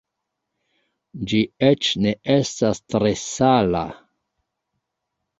[1.33, 3.83] Ĝi eĉ ne estas tre sala.